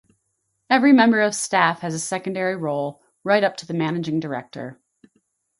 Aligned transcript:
Every 0.67 0.93
member 0.93 1.21
of 1.21 1.35
staff 1.35 1.81
has 1.81 1.93
a 1.93 1.99
secondary 1.99 2.55
roll, 2.55 3.03
right 3.23 3.43
up 3.43 3.55
to 3.57 3.67
the 3.67 3.75
Managing 3.75 4.19
Director. 4.19 4.79